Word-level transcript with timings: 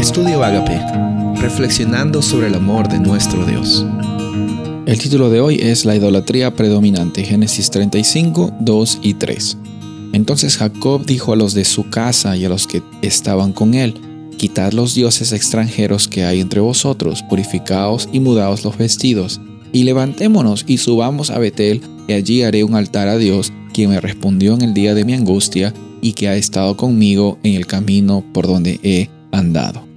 Estudio 0.00 0.42
Agape, 0.42 0.80
reflexionando 1.42 2.22
sobre 2.22 2.46
el 2.46 2.54
amor 2.54 2.88
de 2.88 2.98
nuestro 2.98 3.44
Dios. 3.44 3.84
El 4.86 4.98
título 4.98 5.28
de 5.28 5.42
hoy 5.42 5.56
es 5.60 5.84
La 5.84 5.94
idolatría 5.94 6.54
predominante, 6.54 7.22
Génesis 7.22 7.70
35, 7.70 8.50
2 8.60 8.98
y 9.02 9.12
3. 9.12 9.58
Entonces 10.14 10.56
Jacob 10.56 11.04
dijo 11.04 11.34
a 11.34 11.36
los 11.36 11.52
de 11.52 11.66
su 11.66 11.90
casa 11.90 12.34
y 12.34 12.46
a 12.46 12.48
los 12.48 12.66
que 12.66 12.82
estaban 13.02 13.52
con 13.52 13.74
él, 13.74 13.92
Quitad 14.38 14.72
los 14.72 14.94
dioses 14.94 15.34
extranjeros 15.34 16.08
que 16.08 16.24
hay 16.24 16.40
entre 16.40 16.60
vosotros, 16.60 17.22
purificaos 17.28 18.08
y 18.10 18.20
mudaos 18.20 18.64
los 18.64 18.78
vestidos, 18.78 19.38
y 19.70 19.84
levantémonos 19.84 20.64
y 20.66 20.78
subamos 20.78 21.28
a 21.28 21.38
Betel, 21.38 21.82
y 22.08 22.14
allí 22.14 22.42
haré 22.42 22.64
un 22.64 22.74
altar 22.74 23.08
a 23.08 23.18
Dios, 23.18 23.52
quien 23.74 23.90
me 23.90 24.00
respondió 24.00 24.54
en 24.54 24.62
el 24.62 24.72
día 24.72 24.94
de 24.94 25.04
mi 25.04 25.12
angustia, 25.12 25.74
y 26.00 26.14
que 26.14 26.28
ha 26.28 26.36
estado 26.36 26.74
conmigo 26.78 27.38
en 27.42 27.52
el 27.52 27.66
camino 27.66 28.24
por 28.32 28.46
donde 28.46 28.80
he 28.82 29.10
andado. 29.30 29.89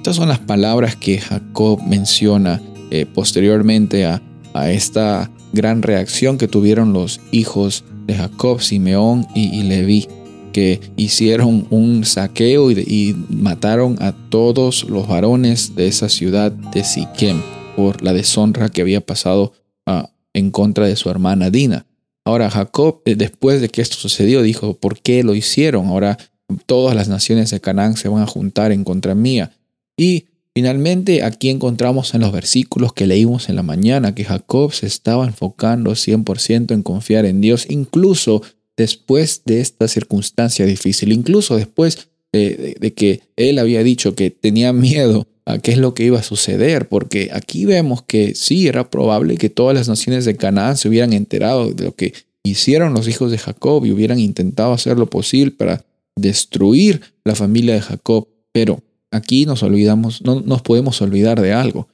Estas 0.00 0.16
son 0.16 0.30
las 0.30 0.38
palabras 0.38 0.96
que 0.96 1.18
Jacob 1.18 1.78
menciona 1.86 2.58
eh, 2.90 3.04
posteriormente 3.04 4.06
a, 4.06 4.22
esta 4.70 5.30
gran 5.52 5.82
reacción 5.82 6.38
que 6.38 6.48
tuvieron 6.48 6.94
los 6.94 7.20
hijos 7.32 7.84
de 8.06 8.14
Jacob, 8.14 8.62
Simeón 8.62 9.26
y, 9.34 9.62
Leví, 9.62 10.08
que 10.54 10.80
hicieron 10.96 11.66
un 11.68 12.06
saqueo 12.06 12.70
y, 12.70 13.14
mataron 13.28 14.02
a 14.02 14.12
todos 14.30 14.84
los 14.84 15.06
varones 15.06 15.76
de 15.76 15.88
esa 15.88 16.08
ciudad 16.08 16.50
de 16.50 16.82
Siquem 16.82 17.42
por 17.76 18.02
la 18.02 18.14
deshonra 18.14 18.70
que 18.70 18.80
había 18.80 19.02
pasado 19.02 19.52
ah, 19.84 20.08
en 20.32 20.50
contra 20.50 20.86
de 20.86 20.96
su 20.96 21.10
hermana 21.10 21.50
Dina. 21.50 21.84
Ahora 22.24 22.48
Jacob, 22.48 23.02
eh, 23.04 23.16
después 23.16 23.60
de 23.60 23.68
que 23.68 23.82
esto 23.82 23.96
sucedió, 23.96 24.40
dijo, 24.40 24.78
¿por 24.78 24.98
qué 25.02 25.22
lo 25.22 25.34
hicieron? 25.34 25.88
Ahora 25.88 26.16
todas 26.64 26.96
las 26.96 27.08
naciones 27.08 27.50
de 27.50 27.60
Canaán 27.60 27.98
se 27.98 28.08
van 28.08 28.22
a 28.22 28.26
juntar 28.26 28.72
en 28.72 28.82
contra 28.82 29.14
mía. 29.14 29.52
Y 30.00 30.28
finalmente 30.54 31.22
aquí 31.24 31.50
encontramos 31.50 32.14
en 32.14 32.22
los 32.22 32.32
versículos 32.32 32.94
que 32.94 33.06
leímos 33.06 33.50
en 33.50 33.56
la 33.56 33.62
mañana 33.62 34.14
que 34.14 34.24
Jacob 34.24 34.72
se 34.72 34.86
estaba 34.86 35.26
enfocando 35.26 35.90
100% 35.90 36.72
en 36.72 36.82
confiar 36.82 37.26
en 37.26 37.42
Dios, 37.42 37.66
incluso 37.68 38.40
después 38.78 39.42
de 39.44 39.60
esta 39.60 39.88
circunstancia 39.88 40.64
difícil, 40.64 41.12
incluso 41.12 41.54
después 41.54 42.08
de, 42.32 42.94
que 42.96 43.20
él 43.36 43.58
había 43.58 43.82
dicho 43.82 44.14
que 44.14 44.30
tenía 44.30 44.72
miedo 44.72 45.26
a 45.44 45.58
qué 45.58 45.72
es 45.72 45.76
lo 45.76 45.92
que 45.92 46.04
iba 46.04 46.18
a 46.18 46.22
suceder, 46.22 46.88
porque 46.88 47.28
aquí 47.34 47.66
vemos 47.66 48.02
que 48.02 48.34
sí 48.34 48.68
era 48.68 48.88
probable 48.88 49.36
que 49.36 49.50
todas 49.50 49.76
las 49.76 49.86
naciones 49.86 50.24
de 50.24 50.34
Canaán 50.34 50.78
se 50.78 50.88
hubieran 50.88 51.12
enterado 51.12 51.72
de 51.72 51.84
lo 51.84 51.94
que 51.94 52.14
hicieron 52.42 52.94
los 52.94 53.06
hijos 53.06 53.30
de 53.30 53.36
Jacob 53.36 53.84
y 53.84 53.92
hubieran 53.92 54.18
intentado 54.18 54.72
hacer 54.72 54.96
lo 54.96 55.10
posible 55.10 55.50
para 55.50 55.84
destruir 56.16 57.02
la 57.22 57.34
familia 57.34 57.74
de 57.74 57.82
Jacob. 57.82 58.28
Pero 58.50 58.82
aquí 59.10 59.46
nos 59.46 59.62
olvidamos, 59.62 60.22
no 60.22 60.40
nos 60.40 60.62
podemos 60.62 61.00
olvidar 61.02 61.40
de 61.40 61.52
algo. 61.52 61.88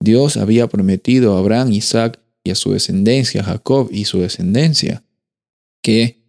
Dios 0.00 0.36
había 0.36 0.66
prometido 0.66 1.36
a 1.36 1.38
Abraham, 1.38 1.72
Isaac 1.72 2.20
y 2.42 2.50
a 2.50 2.54
su 2.54 2.72
descendencia, 2.72 3.42
Jacob 3.42 3.88
y 3.92 4.06
su 4.06 4.20
descendencia, 4.20 5.02
que 5.82 6.20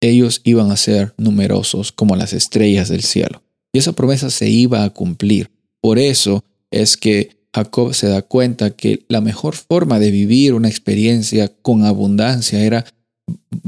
ellos 0.00 0.40
iban 0.44 0.70
a 0.70 0.76
ser 0.76 1.14
numerosos 1.18 1.92
como 1.92 2.16
las 2.16 2.32
estrellas 2.32 2.88
del 2.88 3.02
cielo. 3.02 3.42
Y 3.72 3.78
esa 3.78 3.92
promesa 3.92 4.30
se 4.30 4.48
iba 4.48 4.84
a 4.84 4.90
cumplir. 4.90 5.50
Por 5.80 5.98
eso 5.98 6.44
es 6.70 6.96
que 6.96 7.36
Jacob 7.54 7.94
se 7.94 8.08
da 8.08 8.22
cuenta 8.22 8.70
que 8.70 9.04
la 9.08 9.20
mejor 9.20 9.54
forma 9.54 9.98
de 9.98 10.10
vivir 10.10 10.54
una 10.54 10.68
experiencia 10.68 11.48
con 11.62 11.84
abundancia 11.84 12.64
era 12.64 12.86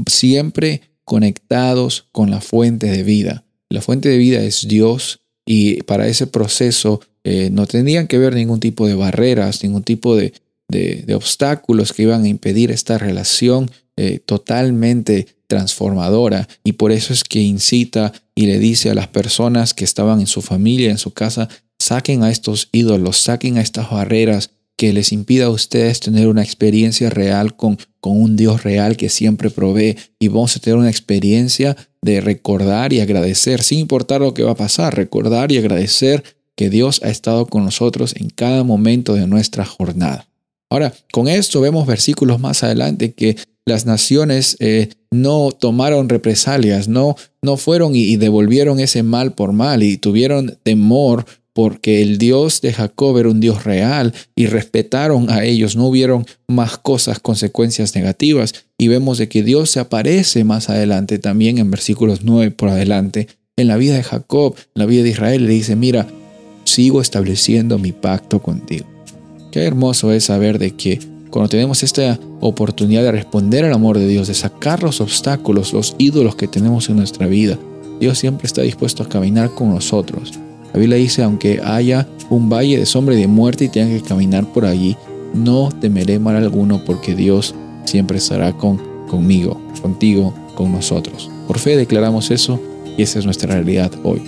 siempre 0.07 0.81
conectados 1.03 2.07
con 2.11 2.31
la 2.31 2.41
fuente 2.41 2.87
de 2.87 3.03
vida. 3.03 3.45
La 3.69 3.81
fuente 3.81 4.09
de 4.09 4.17
vida 4.17 4.41
es 4.41 4.67
Dios 4.67 5.19
y 5.45 5.83
para 5.83 6.07
ese 6.07 6.27
proceso 6.27 7.01
eh, 7.23 7.49
no 7.51 7.67
tendrían 7.67 8.07
que 8.07 8.17
ver 8.17 8.35
ningún 8.35 8.59
tipo 8.59 8.87
de 8.87 8.95
barreras, 8.95 9.63
ningún 9.63 9.83
tipo 9.83 10.15
de, 10.15 10.33
obstáculos 11.13 11.93
que 11.93 12.01
iban 12.01 12.23
a 12.23 12.27
impedir 12.27 12.71
esta 12.71 12.97
relación 12.97 13.69
eh, 13.95 14.19
totalmente 14.25 15.27
transformadora. 15.45 16.47
Y 16.63 16.73
por 16.73 16.91
eso 16.91 17.13
es 17.13 17.23
que 17.23 17.41
incita 17.41 18.11
y 18.33 18.47
le 18.47 18.57
dice 18.57 18.89
a 18.89 18.95
las 18.95 19.07
personas 19.07 19.75
que 19.75 19.83
estaban 19.83 20.19
en 20.19 20.25
su 20.25 20.41
familia, 20.41 20.89
en 20.89 20.97
su 20.97 21.11
casa, 21.11 21.47
saquen 21.77 22.23
a 22.23 22.31
estos 22.31 22.69
ídolos, 22.71 23.17
saquen 23.17 23.57
a 23.57 23.61
estas 23.61 23.91
barreras 23.91 24.49
que 24.75 24.93
les 24.93 25.11
impida 25.11 25.45
a 25.45 25.49
ustedes 25.49 25.99
tener 25.99 26.27
una 26.27 26.41
experiencia 26.41 27.11
real 27.11 27.55
con, 27.55 27.77
con 27.99 28.19
un 28.19 28.35
Dios 28.35 28.63
real 28.63 28.97
que 28.97 29.09
siempre 29.09 29.51
provee 29.51 29.97
y 30.17 30.29
vamos 30.29 30.55
a 30.55 30.59
tener 30.59 30.79
una 30.79 30.89
experiencia 30.89 31.77
de 32.03 32.21
recordar 32.21 32.93
y 32.93 32.99
agradecer, 32.99 33.63
sin 33.63 33.79
importar 33.79 34.21
lo 34.21 34.33
que 34.33 34.43
va 34.43 34.51
a 34.51 34.55
pasar, 34.55 34.95
recordar 34.95 35.51
y 35.51 35.57
agradecer 35.57 36.23
que 36.55 36.69
Dios 36.69 37.01
ha 37.03 37.09
estado 37.09 37.47
con 37.47 37.63
nosotros 37.63 38.15
en 38.15 38.29
cada 38.29 38.63
momento 38.63 39.15
de 39.15 39.25
nuestra 39.25 39.65
jornada. 39.65 40.27
Ahora, 40.69 40.93
con 41.11 41.27
esto 41.27 41.61
vemos 41.61 41.87
versículos 41.87 42.39
más 42.39 42.63
adelante 42.63 43.13
que 43.13 43.37
las 43.65 43.85
naciones 43.85 44.57
eh, 44.59 44.89
no 45.11 45.51
tomaron 45.51 46.09
represalias, 46.09 46.87
no, 46.87 47.15
no 47.41 47.55
fueron 47.57 47.95
y 47.95 48.17
devolvieron 48.17 48.79
ese 48.79 49.03
mal 49.03 49.33
por 49.33 49.53
mal 49.53 49.83
y 49.83 49.97
tuvieron 49.97 50.57
temor 50.63 51.25
porque 51.53 52.01
el 52.01 52.17
Dios 52.17 52.61
de 52.61 52.73
Jacob 52.73 53.17
era 53.17 53.29
un 53.29 53.39
Dios 53.39 53.63
real 53.63 54.13
y 54.35 54.47
respetaron 54.47 55.29
a 55.29 55.45
ellos, 55.45 55.75
no 55.75 55.87
hubieron 55.87 56.25
más 56.47 56.77
cosas, 56.77 57.19
consecuencias 57.19 57.95
negativas. 57.95 58.65
Y 58.77 58.87
vemos 58.87 59.19
de 59.19 59.29
que 59.29 59.43
Dios 59.43 59.69
se 59.69 59.79
aparece 59.79 60.43
más 60.43 60.69
adelante 60.69 61.19
también 61.19 61.59
en 61.59 61.69
versículos 61.69 62.23
9 62.23 62.51
por 62.51 62.69
adelante. 62.69 63.27
En 63.55 63.67
la 63.67 63.77
vida 63.77 63.95
de 63.95 64.03
Jacob, 64.03 64.55
en 64.57 64.79
la 64.79 64.87
vida 64.87 65.03
de 65.03 65.09
Israel, 65.09 65.45
le 65.45 65.53
dice, 65.53 65.75
mira, 65.75 66.07
sigo 66.63 67.01
estableciendo 67.01 67.77
mi 67.77 67.91
pacto 67.91 68.41
contigo. 68.41 68.87
Qué 69.51 69.61
hermoso 69.63 70.11
es 70.11 70.25
saber 70.25 70.57
de 70.57 70.71
que 70.71 70.99
cuando 71.29 71.49
tenemos 71.49 71.83
esta 71.83 72.19
oportunidad 72.41 73.03
de 73.03 73.11
responder 73.11 73.63
al 73.63 73.73
amor 73.73 73.99
de 73.99 74.07
Dios, 74.07 74.27
de 74.27 74.33
sacar 74.33 74.81
los 74.81 75.01
obstáculos, 75.01 75.71
los 75.71 75.95
ídolos 75.99 76.35
que 76.35 76.47
tenemos 76.47 76.89
en 76.89 76.97
nuestra 76.97 77.27
vida, 77.27 77.59
Dios 77.99 78.17
siempre 78.17 78.47
está 78.47 78.63
dispuesto 78.63 79.03
a 79.03 79.09
caminar 79.09 79.51
con 79.51 79.69
nosotros 79.69 80.33
la 80.73 80.79
Biblia 80.79 80.97
dice, 80.97 81.21
aunque 81.21 81.61
haya 81.63 82.07
un 82.29 82.49
valle 82.49 82.79
de 82.79 82.85
sombra 82.85 83.13
y 83.13 83.19
de 83.19 83.27
muerte 83.27 83.65
y 83.65 83.69
tenga 83.69 83.95
que 83.95 84.01
caminar 84.01 84.51
por 84.51 84.65
allí, 84.65 84.97
no 85.33 85.69
temeré 85.69 86.17
mal 86.19 86.35
alguno 86.35 86.83
porque 86.83 87.15
Dios 87.15 87.53
siempre 87.85 88.17
estará 88.17 88.53
con, 88.53 88.81
conmigo, 89.07 89.61
contigo, 89.81 90.33
con 90.55 90.71
nosotros. 90.71 91.29
Por 91.47 91.59
fe 91.59 91.77
declaramos 91.77 92.31
eso 92.31 92.59
y 92.97 93.03
esa 93.03 93.19
es 93.19 93.25
nuestra 93.25 93.53
realidad 93.53 93.91
hoy. 94.03 94.21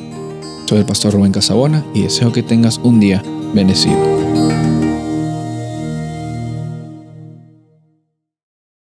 Soy 0.67 0.79
el 0.79 0.85
pastor 0.85 1.13
Rubén 1.13 1.31
Casabona 1.31 1.83
y 1.93 2.03
deseo 2.03 2.31
que 2.31 2.43
tengas 2.43 2.77
un 2.77 2.99
día 2.99 3.23
bendecido. 3.53 4.24